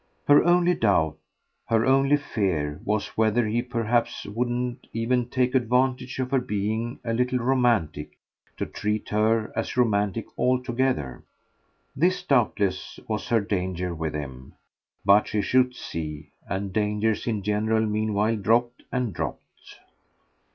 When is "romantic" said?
7.37-8.17, 9.77-10.25